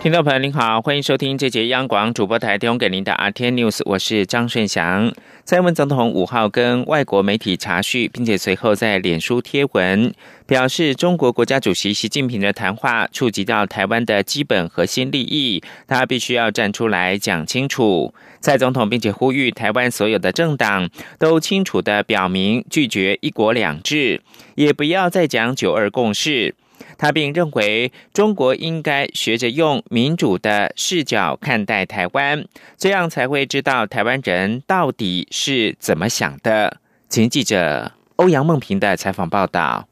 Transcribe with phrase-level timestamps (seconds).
[0.00, 5.12] 听众朋友您好，欢迎收听这节央广主播台提供给您的 RT News，我是张顺祥。
[5.44, 10.14] 蔡文总统五号跟外国媒体查叙，并且随后在脸书贴文
[10.46, 18.14] 表示，中国国家主席习近平的谈话触及到台湾的基本核心利益，他必须要站出来讲清楚。
[18.40, 20.88] 蔡总统并且呼吁台湾所有的政党
[21.18, 24.22] 都清楚的表明拒绝一国两制，
[24.54, 26.54] 也不要再讲九二共识。
[27.00, 32.44] 他并认为，中国应该学着用民主的视角看待台湾，
[32.76, 36.76] 这样才会知道台湾人到底是怎么想的。
[37.08, 39.86] 请记者欧阳梦平的采访报道。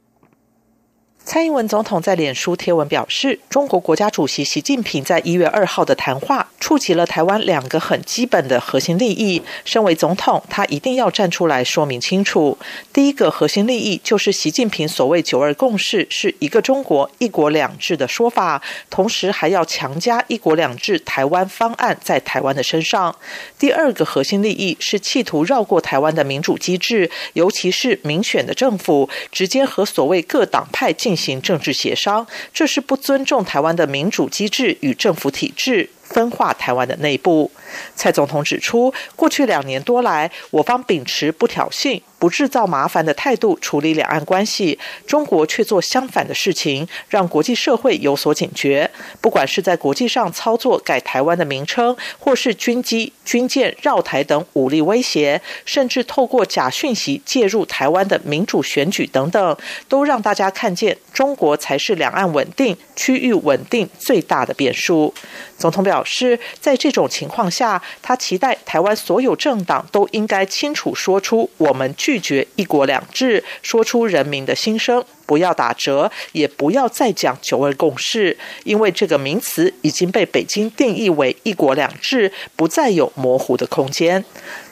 [1.28, 9.42] 蔡英文总统在脸书贴文表示，中国国家主席习近平在一月二号的谈话触及了台湾两个很基本的核心利益。
[9.62, 12.56] 身为总统，他一定要站出来说明清楚。
[12.94, 23.14] 第一个核心利益就是习近平所谓“九二共识”是一个中国、一国两制的说法，同时还要强加“一国两制”台湾方案在台湾的身上。
[23.58, 31.17] 第二个核心利益是企图绕过台湾的民主机制，尤其是民选的政府，直接和所谓各党派进。
[31.19, 35.91] 行政治协商，这是不尊重台湾的民主机制与政府体制。
[36.08, 37.50] 分化台湾的内部，
[37.94, 48.91] 蔡总统指出，过去两年多来，我方秉持不挑衅、不制造麻烦的态度处理两岸关系，中国却做相反的事情，让国际社会有所警觉。
[49.20, 59.56] 不管是在国际上操作改台湾的名称，或是军机、军舰绕台等武力威胁，甚至透过假讯息介入台湾的民主选举等等，
[59.89, 65.14] 都让大家看见中国才是两岸稳定、区域稳定最大的变数。
[65.56, 75.05] 总统表示，在这种情况下，他期待台湾所有政党都应该清楚说出“我们拒绝一国两制”，说出人民的心声。
[75.28, 78.34] 不要打折，也不要再讲“九二共识”，
[78.64, 84.24] 因为这个名词已经被北京定义为“一国两制”，不再有模糊的空间。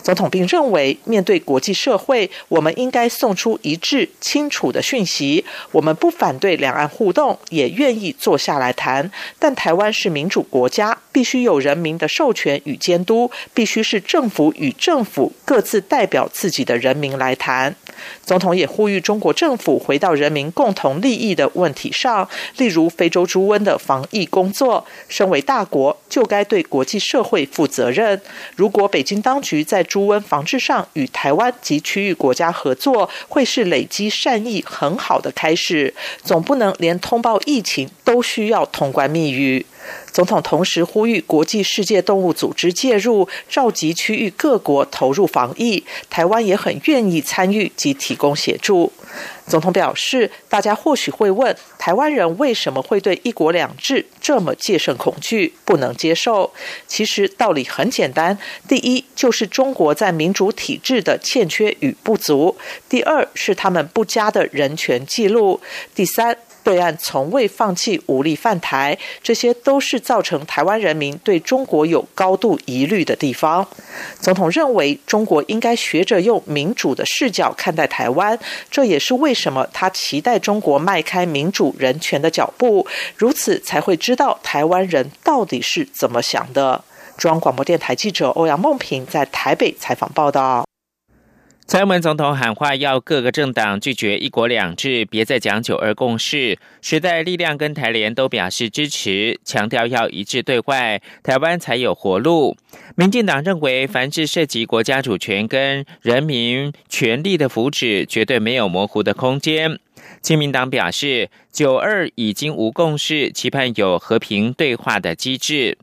[0.03, 9.11] 总统并认为，面对国际社会，我们应该送出一致、清楚的讯息：我们不反对两岸互动，也愿意坐下来谈。
[9.39, 17.75] 但台湾是民主国家，必须有人民的授权与监督，必须是政府与政府各自代表自己的人民来谈。
[18.25, 24.84] 总统也呼吁中国政府回到人民共同利益的问题上，例如非洲猪瘟的防疫工作。
[25.09, 28.21] 身为大国，就该对国际社会负责任。
[28.55, 35.95] 如果北京当局在猪瘟防治上与台湾及区域国家合作，会是累积善意很好的开始。
[36.23, 39.65] 总不能连通报疫情都需要通关密语。
[40.13, 45.85] 总统同时呼吁国际世界动物组织介入，召集区域各国投入防疫。
[46.09, 48.93] 台湾也很愿意参与及提供协助。
[49.47, 56.53] 总统表示，大家或许会问，台湾人为什么会对“一国两制”这么戒慎恐惧，不能接受？
[56.89, 58.37] 其实道理很简单：
[58.67, 62.57] 第一，就是中国在民主体制的欠缺与不足；
[62.89, 65.61] 第二，是他们不佳的人权记录；
[65.95, 66.37] 第三。
[66.66, 73.65] 对岸从未放弃武力犯台，这些都是造成台湾人民对中国有高度疑虑的地方。
[74.19, 78.37] 总统认为，中国应该学着用民主的视角看待台湾，
[78.69, 82.84] 这也是为什么他期待中国迈开民主人权的脚步，
[83.16, 86.83] 如此才会知道台湾人到底是怎么想的。
[87.16, 90.66] 中央广播电台记者欧阳梦平在台北采访报道。
[91.77, 96.59] 蔡英文总统喊话，要各个政党拒绝“一国两制”，别再讲“九二共识”。
[96.81, 102.57] 时代力量跟台联都表示支持，强调要一致对外，台湾才有活路。
[102.95, 109.79] 民进党认为，凡是涉及国家主权跟人民权利的福祉，绝对没有模糊的空间。
[110.23, 115.77] 亲民党表示，“九二”已经无共识，期盼有和平对话的机制。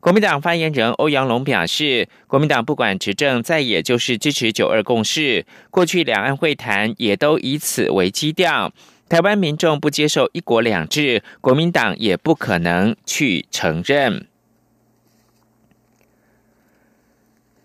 [0.00, 5.44] 国民党发言人欧阳龙表示，国民党不管执政再也，就是支持九二共识。
[5.70, 8.72] 过去两岸会谈也都以此为基调。
[9.10, 14.26] 台湾民众不接受一国两制，国民党也不可能去承认。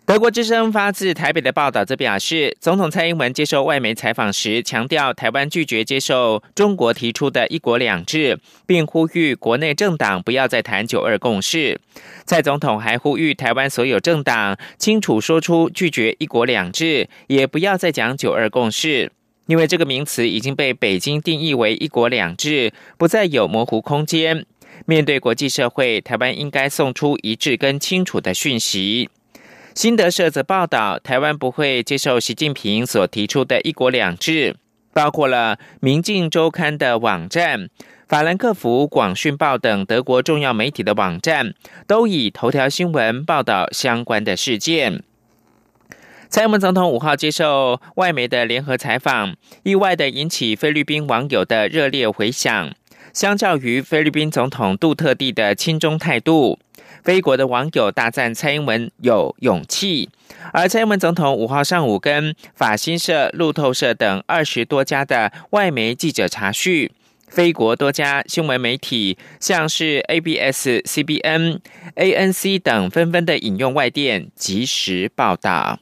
[0.06, 8.38] 德国之声发自台北的报道则表示，总统蔡英文接受外媒采访时强调，台湾拒绝接受中国提出的一国两制，
[8.68, 11.80] 并呼吁国内政党不要再谈九二共识。
[12.24, 19.12] 蔡总统还呼吁台湾所有政党清楚说出拒绝一国两制，也不要再讲九二共识，
[19.48, 24.46] 因为这个名词已经被北京定义为一国两制，不再有模糊空间。
[24.86, 29.10] 面对国际社会，台湾应该送出一致跟清楚的讯息。
[29.75, 34.56] 新德社则报道，台湾不会接受习近平所提出的一国两制，
[34.94, 37.69] 包括了《明镜周刊》的网站、
[38.07, 41.54] 法兰克福广讯报等德国重要媒体的网站，
[41.86, 45.04] 都以头条新闻报道相关的事件。
[46.30, 52.74] 蔡英文总统五号接受外媒的联合采访，意外的引起菲律宾网友的热烈回响。
[53.12, 56.60] 相较于菲律宾总统杜特地的亲中态度。
[57.06, 60.10] 菲国的网友大赞蔡英文有勇气，
[60.52, 66.92] 而蔡英文总统五号上午跟法新社、路透社等二十多家的外媒记者查叙，
[67.28, 71.60] 菲国多家新闻媒体，像是 ABS、CBN、
[71.96, 75.78] ANC 等，纷纷的引用外电及时报道。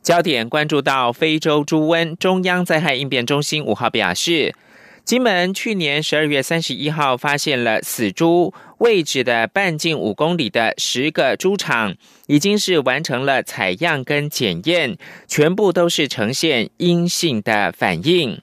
[0.00, 4.54] 焦点关注到非洲猪瘟，中央灾害应变中心五号表示。
[5.04, 11.94] 金门去年十二月三十一号发现了死猪位置的半径五公里的十个猪场，
[12.26, 14.96] 已经是完成了采样跟检验，
[15.28, 18.40] 全部都是呈现阴性的反应。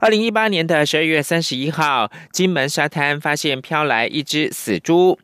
[0.00, 5.18] 二零一八年的十二月三十一号，金门沙滩发现飘来一只死猪，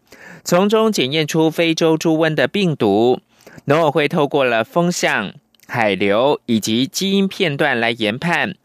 [0.44, 3.20] 从中检验出非洲猪瘟的病毒。
[3.64, 5.32] 农委会透过了风向、
[5.66, 8.56] 海流以及基因片段来研判。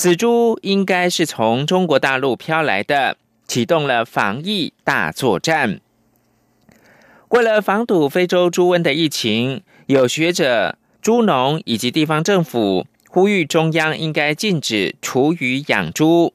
[0.00, 3.16] 死猪应该是从中国大陆飘来的，
[3.48, 5.80] 启动了防疫大作战。
[7.30, 16.32] 为了防堵非洲猪瘟的疫情，有学者、猪农以及地方政府呼吁中央应该禁止厨余养猪。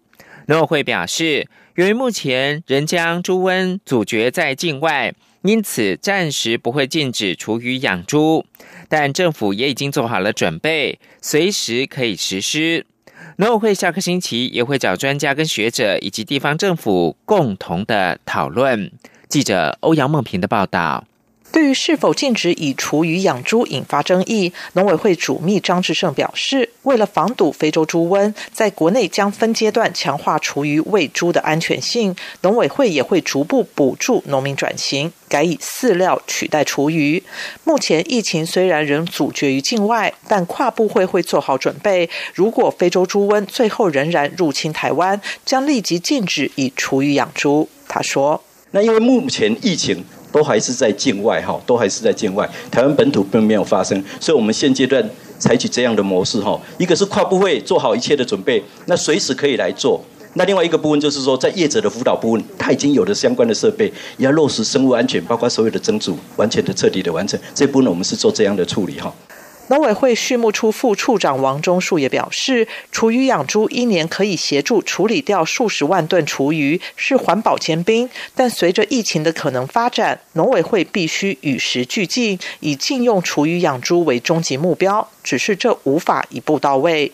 [0.48, 5.14] 农委会表示，由于目前仍将猪瘟阻绝在境外，
[5.44, 8.46] 因此暂时不会禁止厨余养猪，
[8.90, 12.86] 但政府也已经做好了准备，随时可以实施。
[13.38, 18.92] 农委会下个星期也会找专家跟学者以及地方政府共同的讨论。
[19.28, 21.04] 记者欧阳梦平的报道。
[21.54, 32.16] 对于是否禁止以厨余养猪引发争议，农委会主秘张志胜表示，为了防堵非洲猪瘟，在国内将分阶段强化厨余喂猪的安全性。
[32.42, 37.22] 农委会也会逐步补助农民转型，改以饲料取代厨余。
[37.64, 42.10] 目前疫情虽然仍阻绝于境外，但跨部会会做好准备。
[42.34, 47.70] 如果非洲猪瘟最后仍然入侵台湾，将立即禁止以厨余养猪。
[47.88, 50.04] 他说：“那因为目前疫情。”
[50.34, 55.08] 都还是在境外哈，都还是在境外，台湾本土并没有发生，所以我们现阶段
[55.40, 60.04] 采取这样的模式哈，一个是跨部会做好一切的准备，那随时可以来做。
[60.34, 63.86] 那另外一个部分就是说，在业者的辅导部分，他已经有了相关的设备，
[64.18, 67.40] 也要落实生物安全，包括所有的蒸煮，完全的彻底的完成。
[67.54, 69.14] 这部分我们是做这样的处理哈。
[69.68, 78.10] 农委会畜牧处副处长王忠树也表示，厨余养猪一年可以协助处理掉数十万吨厨余，是环保尖兵。
[78.36, 85.10] 但随着疫情的可能发展，农委会必须与时俱进，以禁用厨余养猪为终极目标。
[85.24, 87.14] 只是这无法一步到位。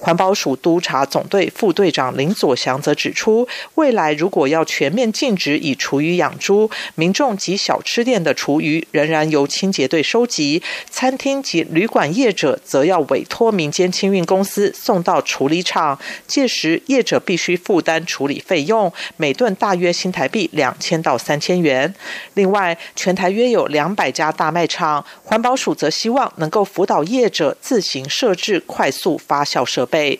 [0.00, 15.98] 环保署督察总队副队长林佐祥则指出，未来如果要全面禁止以厨余养猪，民众及小吃店的厨余仍然由清洁队收集，餐厅及旅馆业者则要委托民间清运公司送到处理厂，
[16.28, 21.92] 届时业者必须负担处理费用，每吨大约新台币两千到三千元。
[22.34, 29.84] 另外，全台约有两百家大卖场，环保署则希望能够辅导业者自行设置快速发酵设。
[29.86, 30.18] 备被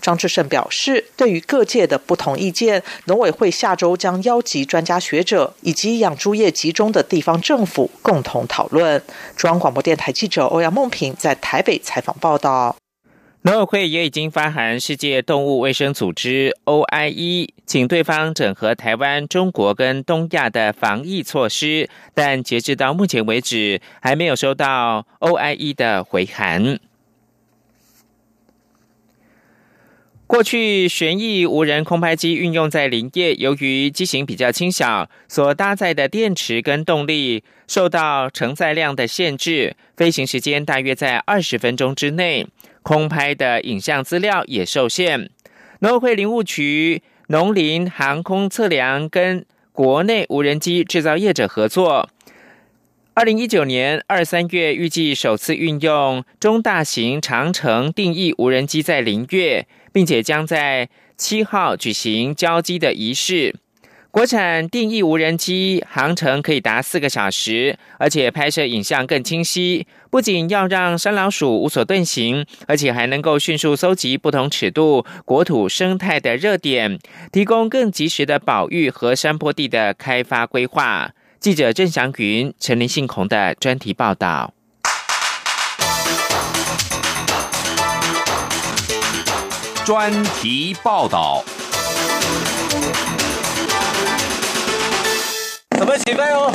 [0.00, 9.02] 张志胜表示，对于各界的不同意见，农委会下周将邀集专家学者以及养猪业集中的地方政府共同讨论。
[9.36, 12.76] 中央广播电台记者欧阳梦平在台北采访报道。
[13.42, 26.78] 农委会也已经发函世界动物卫生组织 OIE，请对方整合台湾、中国跟东亚的防疫措施，但截至到目前为止，还没有收到 OIE 的回函。
[30.30, 42.46] 过去旋翼无人空拍机运用在林业，由于机型比较轻小，所搭载的电池跟动力受到承载量的限制，飞行时间大约在二十分钟之内，
[42.82, 45.28] 空拍的影像资料也受限。
[45.80, 52.08] 农会林务局农林航空测量跟国内无人机制造业者合作，
[53.14, 59.66] 二零一九年二三月预计首次运用中大型长城定义无人机在林月。
[59.92, 63.54] 并且将在七号举行交机的仪式。
[64.12, 69.86] 国产定义无人机航程可以达四个小时，而且拍摄影像更清晰。
[70.10, 76.98] 不仅要让山老鼠无所遁形，而且还能够迅速搜集不同尺度国土生态的热点，
[77.30, 81.12] 提供更及时的保育和山坡地的开发规划。
[81.38, 84.52] 记者郑祥云、陈林信孔的专题报道。
[89.90, 91.42] 专题报道。
[95.76, 96.52] 准备起飞哦！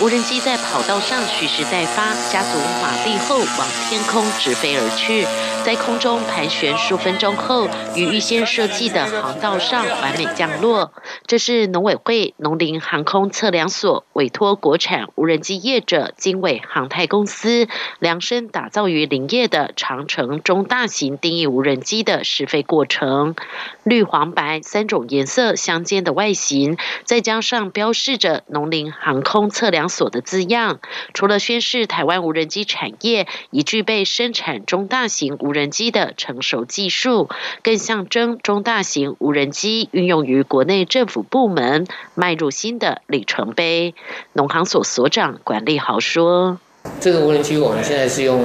[0.00, 5.24] 无人机在跑道上蓄势待发，加足马力后往天空直飞而去。
[5.64, 10.92] 在空中盘旋数分钟后，于预先设计的航道上完美降落。
[11.26, 17.68] 这是农委会农林航空测量所委托国产无人机业者经纬航太公司
[18.00, 23.36] 量身打造于林业的长城中大型定义无人机的试飞过程。
[23.84, 30.80] 绿、黄、白三种颜色相间的外形，再加上标示着农林航空测量所的字样，
[31.14, 37.28] 除了宣示台湾无人机产业已具备生产中大型无无人机的成熟技术，
[37.62, 43.94] 更象征中大型无人机运用于国内政府部门迈入新的里程碑。
[44.32, 46.58] 农行所所长管立豪说
[47.00, 48.42] ：“这个无人机我们现在是用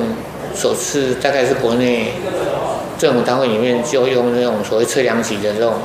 [0.53, 2.11] 首次，大概是国内
[2.97, 5.75] 政府单位里面就用那种所谓测量级的这种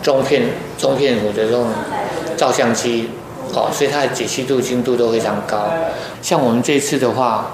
[0.00, 0.44] 中片
[0.78, 1.66] 中片幅的这种
[2.36, 3.08] 照相机，
[3.52, 5.74] 哦，所以它的解析度、精度都非常高。
[6.22, 7.52] 像我们这次的话。”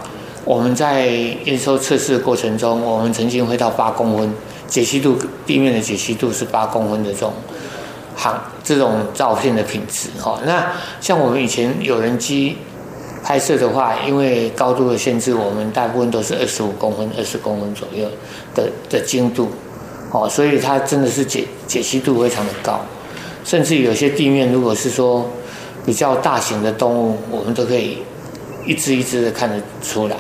[0.49, 1.09] 我们在
[1.45, 4.33] 验收测试的过程中，我们曾经会到八公分
[4.67, 5.15] 解析度，
[5.45, 7.35] 地面的解析度是八公分的这种
[8.17, 10.09] 航这种照片的品质。
[10.19, 12.57] 哈，那像我们以前有人机
[13.23, 18.09] 拍摄的话，因为高度的限制，我们大部分都是二十五公分、二十公分左右
[18.55, 19.51] 的的精度。
[20.13, 22.81] 哦，所以它真的是解解析度非常的高，
[23.45, 25.31] 甚至有些地面如果是说
[25.85, 27.99] 比较大型的动物，我们都可以
[28.65, 30.17] 一只一只的看得出来。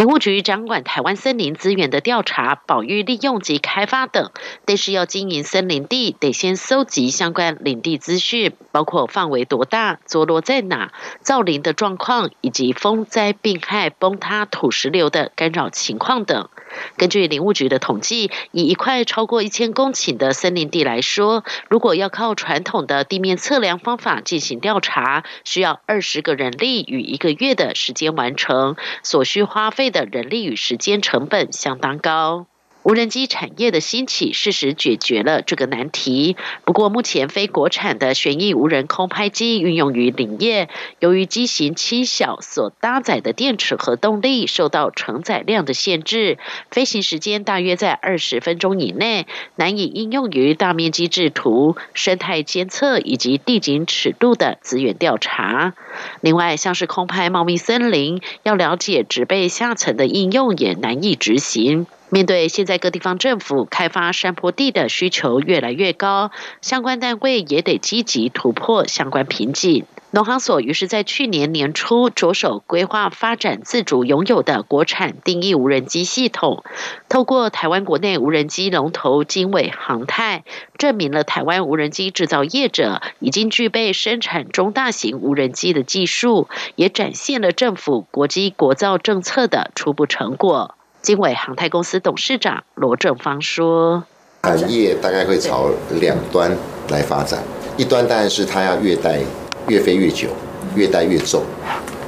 [0.00, 4.30] 林务局掌管台湾森林资源的调查、保育、利用及开发等，
[4.64, 16.48] 但是要经营森林地，得先搜集相关领地资讯，包括范围多大、坐落在哪、造林的状况，以及风灾、病害、崩塌、土石流的干扰情况等。
[16.96, 32.46] 根据林务局的统计，以一块超过一千公顷的森林地来说，如果要靠传统的地面测量方法进行调查，需要二十个人力与一个月的时间完成，所需花费的人力与时间成本相当高。
[32.82, 36.36] 无人机产业的兴起，事实解决了这个难题。
[36.64, 46.38] 不过，目前非国产的旋翼无人空拍机运用于林业，由于机型轻小，所搭载的电池和动力受到承载量的限制，
[46.70, 55.74] 飞行时间大约在二十分钟以内，难以应用于大面积制图、生态监测以及地景尺度的资源调查。
[56.22, 61.86] 另外，像是空拍茂密森林，要了解植被下层的应用，也难以执行。
[62.10, 69.86] 面对现在各地方政府开发山坡地的需求越来越高，相关单位也得积极突破相关瓶颈。
[70.12, 76.64] 农行所于是在去年年初着手规划发展自主拥有的国产定义无人机系统，
[77.08, 80.42] 透过台湾国内无人机龙头经纬航太，
[80.78, 90.74] 证明了台湾无人机制造业者已经具备生产中大型无人机的技术，也展现了政府国机国造政策的初步成果。
[91.02, 94.04] 经纬航太公司董事长罗正芳说
[94.44, 96.54] ：“产业大概会朝两端
[96.90, 97.42] 来发展，
[97.78, 99.18] 一端当然是它要越带
[99.66, 100.28] 越飞越久，
[100.74, 101.42] 越带越重，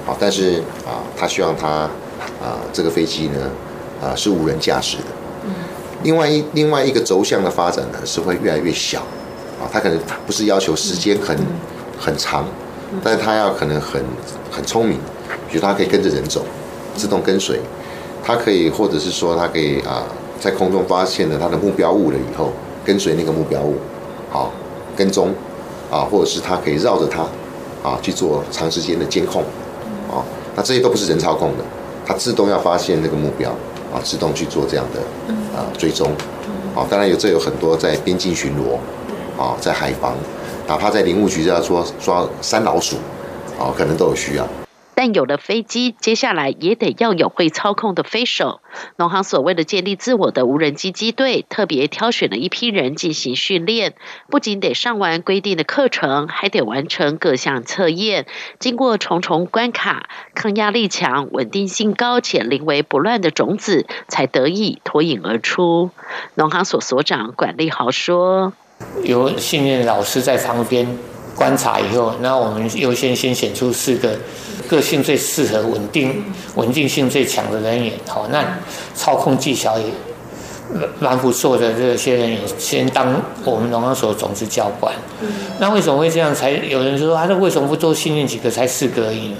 [0.04, 1.68] 好，但是啊，他希望它
[2.38, 3.50] 啊这个飞机呢
[4.02, 5.04] 啊是无人驾驶的。
[6.02, 9.00] 另外一另外一个轴向的发展呢是会越来越小，
[9.58, 11.34] 啊，它可能不是要求时间很
[11.98, 12.46] 很长，
[13.02, 14.04] 但是它要可能很
[14.50, 14.98] 很聪明，
[15.48, 16.44] 比如它可以跟着人走，
[16.94, 17.58] 自动跟随。”
[18.24, 20.04] 它可以，或者是说，它可以啊，
[20.40, 22.52] 在空中发现了它的目标物了以后，
[22.84, 23.76] 跟随那个目标物，
[24.30, 24.52] 好
[24.96, 25.34] 跟踪，
[25.90, 27.22] 啊，或者是它可以绕着它，
[27.88, 29.42] 啊去做长时间的监控，
[30.08, 30.22] 啊，
[30.54, 31.64] 那这些都不是人操控的，
[32.06, 33.50] 它自动要发现那个目标，
[33.92, 35.00] 啊，自动去做这样的
[35.56, 36.08] 啊追踪，
[36.76, 38.76] 啊，当然有这有很多在边境巡逻，
[39.40, 40.14] 啊，在海防，
[40.68, 42.96] 哪怕在林务局要说抓山老鼠，
[43.58, 44.46] 啊，可能都有需要。
[45.02, 48.60] 但有了飞机，接下来也得要有会操控的飞手。
[48.94, 53.94] 农行所为了建立自我的无人机机队，特别挑选了一批人进行训练，
[54.30, 58.26] 不仅得上完规定的课程，还得完成各项测验，
[58.60, 65.90] 经过重重关卡，抗压力强、稳定性高且临危不乱的种子，才得以脱颖而出。
[66.36, 68.52] 农行所所长管立豪说。
[69.02, 70.86] 有训练老师在旁边
[71.42, 74.16] 观察以后，那我们优先先选出四个
[74.68, 76.22] 个性最适合、稳定、
[76.54, 77.92] 稳定性最强的人员。
[78.06, 78.44] 好，那
[78.94, 79.86] 操控技巧也。
[80.98, 84.94] 蛮不错的，这些人也先当我们农场所种子教官。
[85.60, 86.34] 那为什么会这样？
[86.34, 89.36] 才有人说啊，那为什么不多训练几个，才四个而已呢？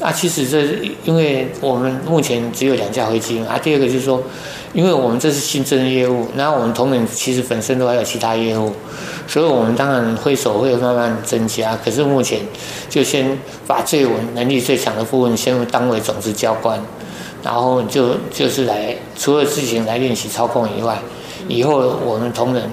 [0.00, 0.62] 啊，其实这
[1.04, 3.58] 因为我们目前只有两架飞机啊。
[3.60, 4.22] 第二个就是说，
[4.72, 8.72] 因为我们这是新增业务，那我们同仁其实本身都还有其他业务，
[9.30, 11.78] 所以我们当然会手会慢慢增加。
[11.84, 12.40] 可是目前
[12.88, 16.80] 就先把最稳、能力最强的部分先当为种子教官。
[17.42, 20.98] 然后就就是来，除了自己来练习操控以外，
[21.48, 22.68] 以后我们同仁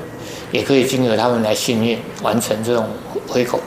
[0.51, 2.85] 也可以经由他们来训练，完成这种
[3.27, 3.59] 回控、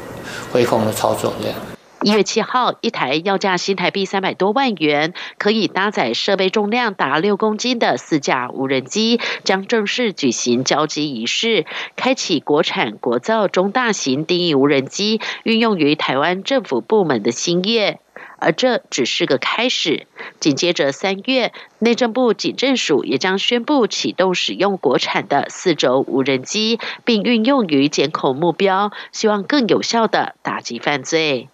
[0.52, 1.32] 回控的操作。
[1.40, 1.70] 这样。
[2.02, 11.66] 一月七号，一台要价新台币三百多万元，可以搭载设备重量达六公斤的四架无人机，将正式举行交机仪式，
[11.97, 18.00] 开启国产国造中大型定义无人机运用于台湾政府部门的新业。
[18.38, 20.07] 而这只是个开始。
[20.40, 31.50] 紧接着三月，内政部警政署也将宣布启动使用国产的四轴无人机，并运用于检控目标，希望更有效的打击犯罪。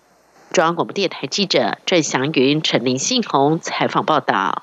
[0.53, 4.62] 中央广播电台记者郑祥云、陈林信宏采访报道。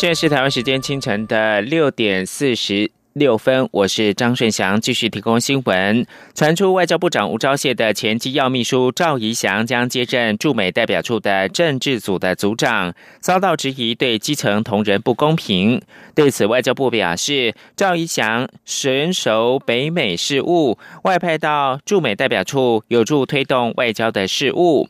[0.00, 6.06] 现在是台湾时间清晨的六点四十六分，我是张顺祥，继续提供新闻。
[6.34, 15.82] 传出外交部长吴钊燮的前机要秘书赵怡翔将接任驻美代表处的政治组的组长，遭到质疑对基层同仁不公平。
[16.14, 24.88] 对此，外交部表示，赵怡翔神熟北美事务，外派到驻美代表处，有助推动外交的事务。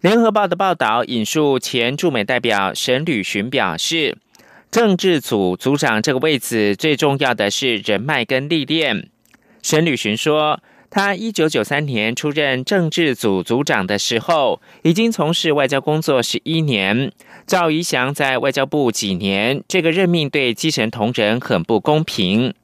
[0.00, 4.16] 联合报的报道引述前驻美代表沈履寻表示，
[4.70, 9.10] 政治组组长这个位置最重要的是人脉跟历练。
[9.60, 10.58] 沈履寻说，
[10.88, 17.12] 他一九九三年出任政治组组长的时候，已经从事外交工作十一年。
[17.46, 22.54] 赵怡翔在外交部几年，这个任命对基层同仁很不公平。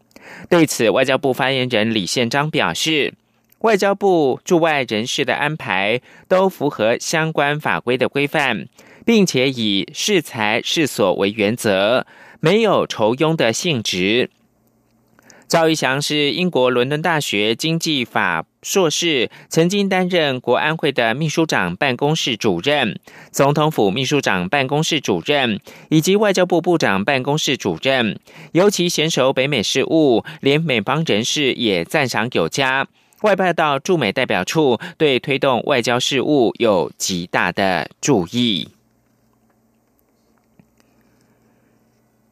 [0.49, 3.13] 对此，外交部发言人李宪章表示。
[3.61, 8.69] 外交部驻外人士的安排都符合相关法规的规范，
[9.05, 12.07] 并且以适才适所为原则，
[12.41, 14.31] 没有酬庸的性质。
[15.49, 22.99] 赵一翔是英国伦敦大学经济法硕士，曾经担任国安会的秘书长办公室主任、
[23.31, 28.19] 总统府秘书长办公室主任以及外交部部长办公室主任，
[28.53, 32.89] 尤其娴熟北美事务，连美方人士也赞赏有加。
[33.23, 38.69] 外派到驻美代表处，对推动外交事务有极大的注意。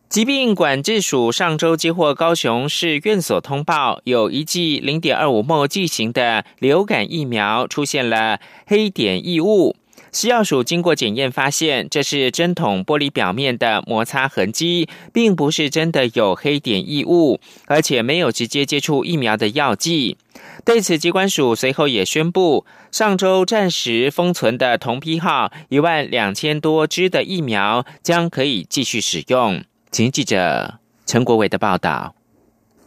[0.08, 9.74] 疾病管制署上周接获高雄市院所通报，有一剂零点二五末剂型的流感疫苗出现了黑点异物。
[10.12, 20.16] 食药署经过检验发现，这是针筒玻璃表面的摩擦痕迹，并不是真的有黑点异物，而且没有直接接触疫苗的药剂。
[20.64, 29.64] 对此，机关署随后也宣布，上周暂时封存的同批号一万两千多支的疫苗将可以继续使用。
[29.90, 32.14] 请记者陈国伟的报道。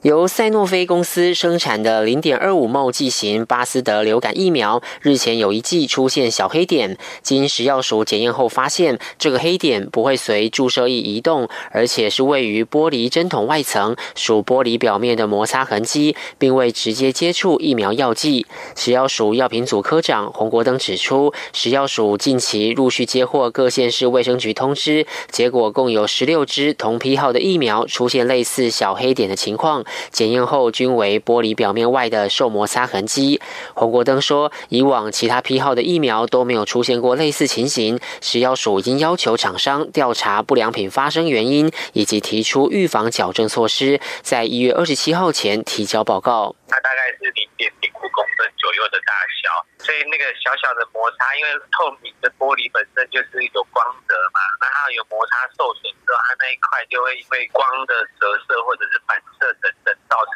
[0.07, 18.45] 由赛诺菲公司生产的零点二五毫剂型巴斯德流感疫苗，日前有一剂出现小黑点，经食药署检验后发现，这个黑点不会随注射液移动，而且是位于玻璃针筒外层，属玻璃表面的摩擦痕迹，并未直接接触疫苗药剂。
[18.77, 29.83] 食药署药品组科长洪国登指出，食药署近期陆续接获各县市卫生局通知，结果共有十六支同批号的疫苗出现类似小黑点的情况。
[30.11, 33.41] 检验后均为玻璃表面外的受摩擦痕迹。
[33.73, 37.99] 洪国登说，以往其他批号的疫苗都没有出现过类似情形。
[38.21, 46.55] 食药署已经要求厂商调查不良品发生原因，以及提出预防矫正措施，在一月二十七号前提交报告。
[46.67, 49.47] 它大概是零点零五公分左右的大小，
[49.85, 60.19] 所以那个小小的摩擦，因为透明的玻璃本身就是有光泽嘛，那它有摩擦受损之后，它那一块就会因为光的折射或者是反射等等造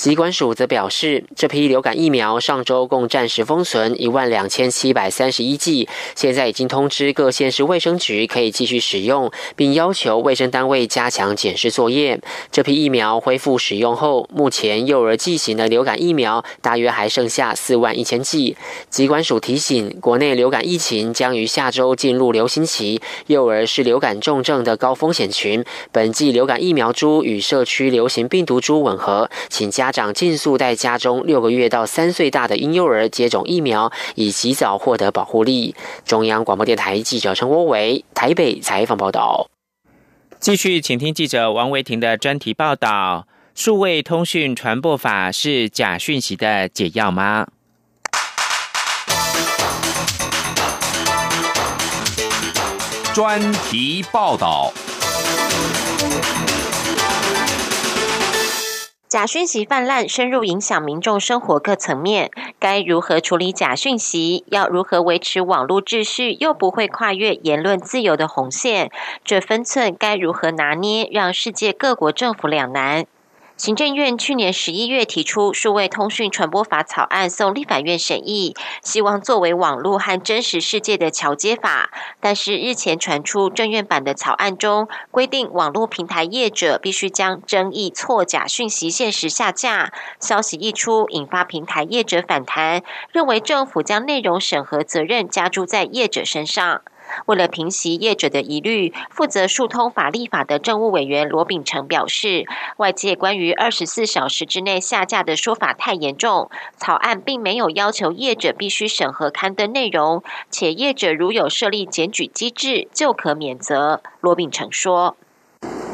[0.00, 5.86] 疾管署则表示，这批流感疫苗上周共暂时封存一万两千七百三十一剂，
[6.16, 12.18] 现在已经通知各县市卫生局可以继续使用，并要求卫生单位加强检视作业。
[12.50, 18.56] 这批疫苗恢复使用后，目前幼儿剂型的流感疫苗大约还剩下四万一千剂。
[18.88, 25.62] 疾管署提醒，国内流感疫情将于下周进入流行期，幼儿是流感重症的高风险群。
[25.92, 35.74] 本季流感疫苗株与社区流行病毒株吻合，请加家长尽速带家中六个月到三岁大的婴幼儿接种疫苗，以及早获得保护力。
[36.04, 39.50] 中央广播电台记者陈国伟台北采访报道。
[40.38, 43.26] 继续，请听记者王维婷的专题报道：
[43.56, 47.48] 数位通讯传播法是假讯息的解药吗？
[53.12, 54.72] 专题报道。
[59.10, 62.30] 假讯息泛滥，深入影响民众生活各层面。
[62.60, 64.44] 该如何处理假讯息？
[64.46, 68.88] 要如何维持网络秩序，又不会跨越言论自由的红线？
[69.24, 73.04] 这分寸该如何拿捏，让世界各国政府两难。
[73.60, 81.90] 行政院去年十一月提出《数位通讯传播法》草案送立法院审议，希望作为网络和真实世界的桥接法。
[82.20, 89.92] 但是日前传出政院版的草案中规定，网络平台业者必须将争议错假讯息限时下架。
[90.18, 96.80] 消息一出，引发平台业者反弹，认为政府将内容审核责任加注在业者身上。
[97.26, 102.46] 为了平息业者的疑虑，负责疏通法立法的政务委员罗秉成表示，
[102.76, 114.00] 外界关于二十四小时之内下架的说法太严重，草案并没有要求业者必须审核刊登内容，且业者如有设立检举机制，就可免责。
[114.20, 115.16] 罗秉成说：“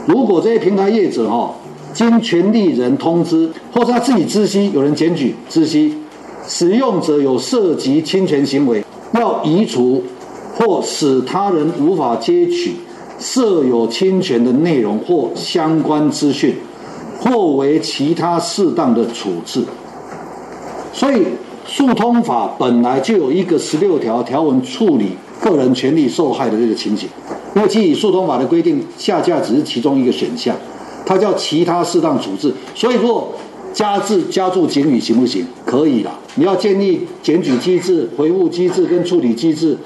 [0.07, 1.55] 如果这些平台业者哈，
[1.93, 6.03] 经权利人通知，或是他自己知悉有人检举知悉，
[6.47, 10.05] 使用者有涉及侵权行为，要移除。”
[10.57, 12.77] 或使他人无法接取
[13.19, 16.55] 设有侵权的内容或相关资讯，
[17.21, 19.63] 或为其他适当的处置。
[20.93, 21.23] 所以，
[21.67, 27.09] 速通法本来就有一个十六条条文处理个人权利受害的这个情形。
[27.55, 30.55] 因为基于速通法的规定，下架只是其中一个选项，
[31.05, 32.53] 它叫其他适当处置。
[32.75, 33.33] 所以，如果
[33.73, 35.47] 加字加注警语行不行？
[35.67, 36.13] 可以啦。
[36.37, 39.77] 你要建立检举机制、回复机制跟处理机制。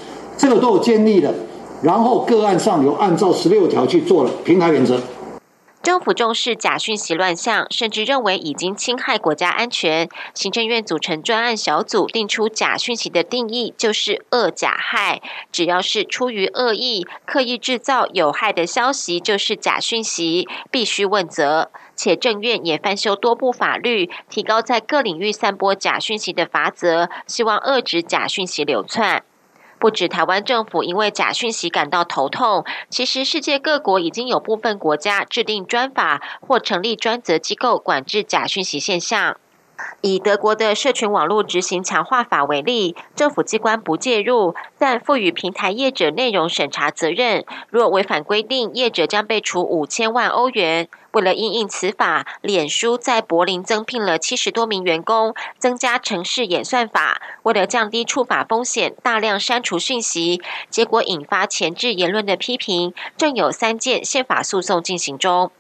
[0.41, 1.35] 这个都有建立的，
[1.83, 4.99] 然后个案上有按照十六条去做了平台原则。
[5.83, 10.09] 政府重视假讯息乱象，甚至认为已经侵害国家安全。
[10.33, 15.21] 行政院组成专案小组，定出假讯息的定义，就是恶假害。
[15.53, 21.71] 只要是出于恶意、刻意制造有害的消息，就是假讯息，必须问责。
[21.95, 29.23] 且政院也翻修多部法律，提高在各领域散播假讯息的罚则，希望遏制假讯息流窜。
[29.81, 39.39] 不止台湾政府因为假讯息感到头痛，其实世界各国已经有部分国家制定专法或成立专责机构管制假讯息现象。
[40.01, 47.45] 以德国的社群网络执行强化法为例，政府机关不介入，但赋予平台业者内容审查责任。
[47.69, 50.89] 若违反规定，业者将被处五千万欧元。
[51.13, 57.21] 为了应应此法，脸书在柏林增聘了七十多名员工，增加城市演算法。
[57.43, 60.41] 为了降低触法风险，大量删除讯息，
[60.71, 62.95] 结果引发前置言论的批评。
[63.17, 65.51] 正有三件宪法诉讼进行中。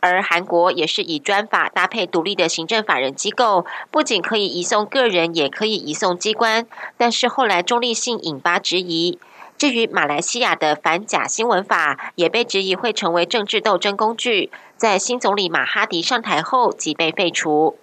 [0.00, 6.66] 而韩国也是以专法搭配独立的行政法人机构，不仅可以移送个人，也可以移送机关。
[6.96, 9.18] 但是后来中立性引发质疑。
[9.56, 17.78] 至于马来西亚的反假新闻法，也被质疑会成为政治斗争工具，在新总理马哈迪上台后即被废除。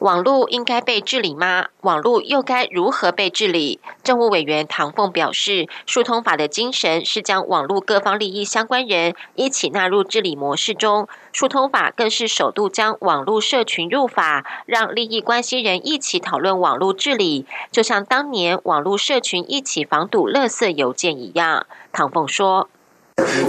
[0.00, 1.66] 网络应该被治理吗？
[1.80, 3.80] 网络又该如何被治理？
[4.02, 21.66] 政务委员唐凤表示，疏通法的精神是将网络各方利益相关人一起纳入治理模式中，疏通法更是首度将网络社群入法，让利益关系人一起讨论网络治理，就像当年网络社群一起防堵垃圾邮件一样。
[21.90, 22.68] 唐凤说。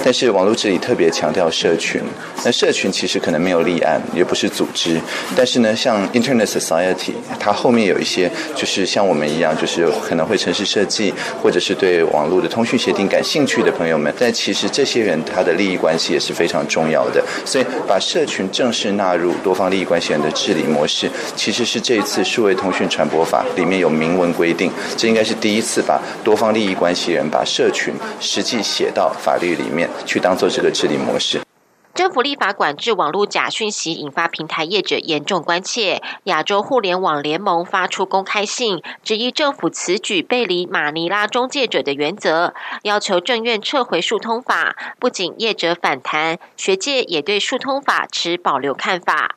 [0.03, 2.01] 但是网络治理特别强调社群，
[2.45, 4.97] 那社群其实可能没有立案，也不是组织，
[5.36, 29.57] 但是呢，像 Internet Society，它后面有一些就是像我们一样，就是可能会城市设计，或者是对网络的通讯协定感兴趣的朋友们，但其实这些人他的利益关系也是非常重要的，所以把社群正式纳入多方利益关系人的治理模式，其实是这一次数位通讯传播法里面有明文规定，这应该是第一次把多方利益关系人把社群实际写到法律。
[29.58, 31.41] 里面去当做这个治理模式。
[31.93, 36.00] 政府立法管制网络假讯息，引发平台业者严重关切。
[36.26, 44.76] 亚洲互联网联盟发出公开信，质疑政府此举背离马尼拉中介者的原则，要求政院撤回数通法。
[45.00, 49.36] 不仅业者反弹，学界也对数通法持保留看法。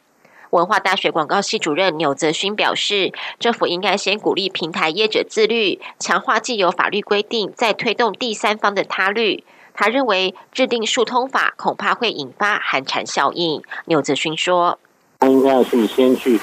[0.50, 9.44] 文化大学广告系主任钮泽勋表示，政府应该先鼓励平台业者自律，强化既有法律规定，再推动第三方的他律。
[9.80, 13.62] 他认为制定疏通法恐怕会引发寒蝉效应。
[13.86, 14.78] 牛泽勋说
[15.20, 16.38] ：“他应该要去先去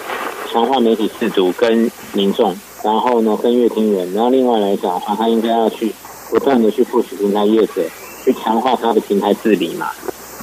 [0.51, 5.93] 强化媒体制度跟民众，然后呢跟乐听人，然后另外来讲的话，他应该要去
[6.31, 7.83] 不断的去促使平台业者
[8.25, 9.91] 去强化他的平台治理嘛。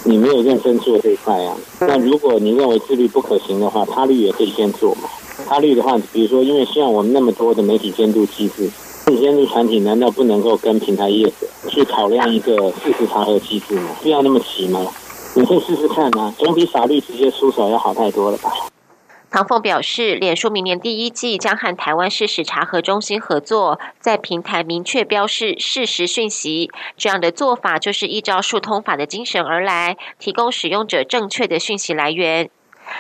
[0.05, 1.57] 你没有认真做这一块啊。
[1.81, 5.09] 那如果你认为自律不可行的话，他律也可以先做嘛。
[5.49, 8.71] 他律的话，比如说因为像我们那么多的媒体监督机制。”
[9.21, 13.91] 监督团体难道不能够跟平台业者去考量一个事实查核机制吗？
[14.03, 14.87] 不要那么急吗？
[15.37, 18.53] 你可以试试看啊，总比法律直接出手要好太多了吧？
[19.31, 26.71] 唐凤表示，脸书明年第一季将和台湾事实查核中心合作，在平台明确标示事实讯息。
[26.97, 32.49] 这样的做法就是依照数通法的精神而来，提供使用者正确的讯息来源。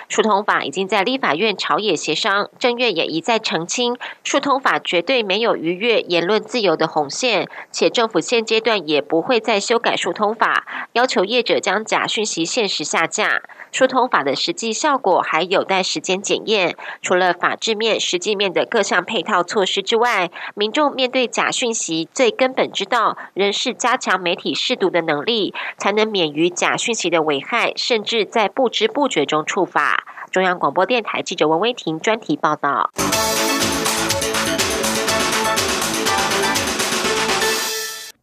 [0.09, 13.42] 疏通法已经在立法院朝野协商，正月也一再澄清，疏通法绝对没有逾越言论自由的红线，且政府现阶段也不会再修改疏通法，要求业者将假讯息限时下架。
[13.74, 16.76] 疏通法的实际效果还有待时间检验。
[17.02, 30.04] 除了法制面、实际面的各项配套措施之外，民众面对假讯息最根本之道，仍是加强媒体识读的能力，才能免于假讯息的危害，甚至在不知不觉中触法。
[30.30, 32.92] 中央广播电台记者文威婷专题报道。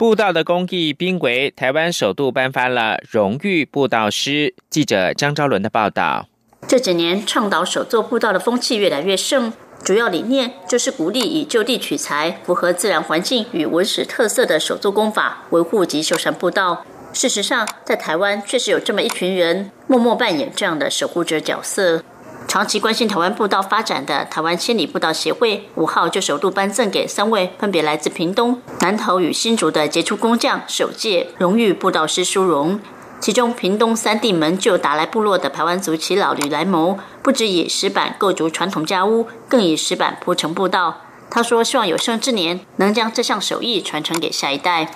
[0.02, 4.56] 步道的公益濒危，台湾首度颁发了荣誉步道师。
[4.68, 6.28] 记者张昭伦的报道。
[6.68, 16.84] 这几年倡导手作步道的风气越来越盛，主要理念就是鼓励以就地取材、符合自然环境与文史特色的手作工法，维护及修缮步道。
[17.14, 22.02] 事实上，在台湾确实有这么一群人，默默扮演这样的守护者角色。
[22.48, 32.80] 长期关心台湾步道发展的台湾千里步道协会五号就首度颁赠给三位分别来自屏东、南投与新竹的杰出工匠首届荣誉步道师殊荣。
[33.22, 41.02] 其中，屏东三地门就达来部落的排湾族耆老吕来谋，不止以石板构筑传统家屋，更以石板铺成步道。
[41.30, 44.92] 他说：“希望有生之年能将这项手艺传承给下一代。”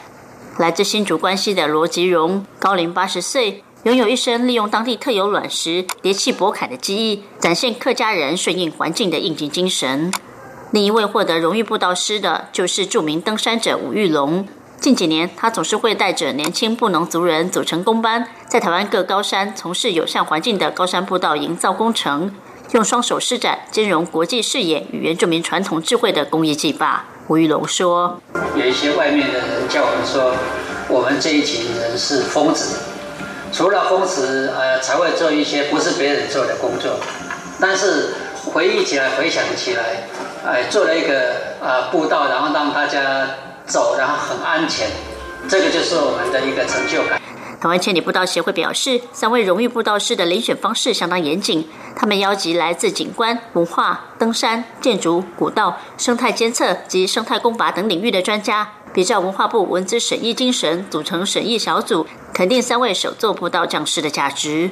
[0.58, 3.64] 来自新竹关西的罗吉荣，高龄八十岁。
[3.86, 10.12] 拥有一身利用当地特有卵石叠砌博坎的技艺，展现客家人顺应环境的应景精神。
[10.72, 14.48] 另一位获得荣誉布道师的，就是著名登山者吴玉龙。
[14.80, 22.34] 近几年，他总是会带着年轻布农族人组成工班，在台湾各高山从事友善环境的高山步道营造工程，
[22.72, 27.06] 用双手施展兼容国际视野与原住民传统智慧的工艺技法。
[27.28, 28.20] 吴玉龙说
[28.58, 30.34] ：“有一些外面的人叫我们说，
[30.90, 32.80] 我们这一群人是疯子。”
[33.56, 37.00] 除了公职，呃，才会做一些不是别人做的工作。
[37.58, 38.14] 但是
[38.52, 39.82] 回忆起来，回想起来，
[40.46, 43.26] 哎，做了一个呃步道，然后让大家
[43.66, 44.90] 走，然后很安全，
[45.48, 47.22] 这个就是我们的一个成就感。
[47.62, 51.66] 台湾千里步道协会表示，三位荣誉步道师的遴选方式相当严谨，
[51.96, 58.68] 他们邀集来自景观、文化、登山、建筑、古道、生态监测及生态工法等领域的专家。
[58.96, 64.72] 比较文化部文资审议精神，组成审议小组，肯定三位首座步道讲师的价值。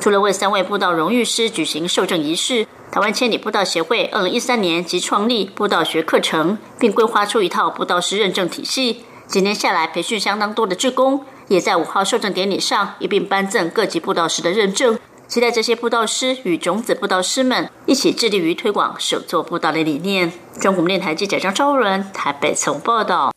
[0.00, 9.04] 除了为三位步道荣誉师举行授证仪式，台湾千里步道协会二零一三年即创立步道学课程，并规划出一套步道师认证体系。
[9.26, 14.96] 几年下来，培训相当多的志工，也在五号受证典礼上一并颁赠各级步道师的认证。
[15.26, 20.32] 期待这些步道师与种子步道师们一起致力于推广手作步道的理念。
[20.60, 23.33] 中国电台记者张昭伦台北从报道。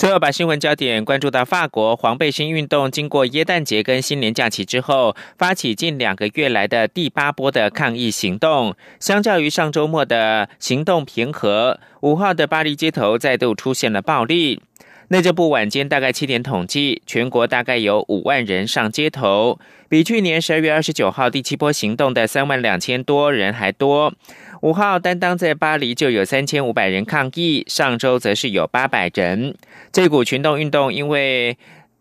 [0.00, 8.74] 最后，把新闻焦点关注到法国黄背心运动，经过耶诞节跟新年假期之后，发起近两个月来的第八波的抗议行动。
[8.98, 14.62] 相较于上周末的行动平和，五号的巴黎街头再度出现了暴力。
[15.08, 19.58] 内政部晚间大概七点统计，全国大概有五万人上街头，
[19.90, 24.14] 比去年十二月二十九号第七波行动的三万两千多人还多。
[24.60, 29.56] 五号担当在巴黎就有三千五百人抗议，上周则是有八百人。
[29.90, 31.56] 这股群众运动因为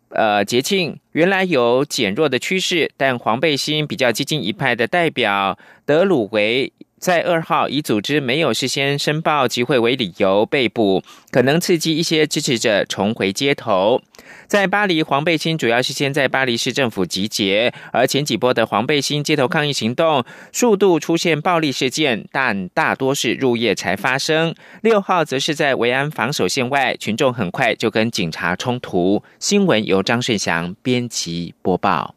[0.09, 14.01] 呃节庆原来有减弱的趋势，但黄背心比较激进一派的代表德鲁维在二号以组织没有事先申报集会为理由被捕，可能刺激一些支持者重回街头。
[14.49, 24.55] 在巴黎，黄背心主要是先在巴黎市政府集结，而前几波的黄背心街头抗议行动，数度出现暴力事件，但大多是入夜才发生。
[24.81, 29.21] 六号则是在维安防守线外，群众很快就跟警察冲突。
[29.37, 32.15] 新闻由张顺祥编辑播报。